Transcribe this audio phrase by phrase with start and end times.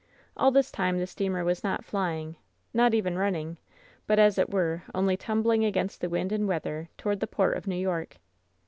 [0.35, 2.35] All this time the steamer was not "flying,"
[2.73, 3.57] not even "running,''
[4.07, 7.75] but, as it were, only tumbling against wind and weather toward the port of New
[7.77, 8.17] York.